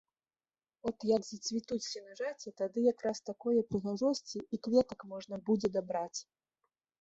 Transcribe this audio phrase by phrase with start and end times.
[0.91, 6.19] От як зацвітуць сенажаці, тады якраз такое прыгажосці і кветак можна будзе дабраць.